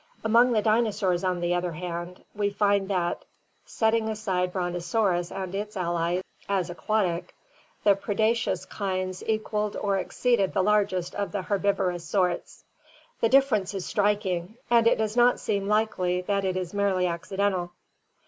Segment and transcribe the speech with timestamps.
[0.23, 3.23] Among the dinosaurs, on the other hand, we find that—
[3.65, 7.35] setting aside Brontosaurus and its allies as aquatic—
[7.83, 12.09] the predaceous kinds equalled or exceeded the largest of the 512 ORGANIC EVOLUTION herbivorous
[12.43, 12.63] sorts.
[13.19, 17.73] The difference is striking, and it does not seem likely that it is merely accidental.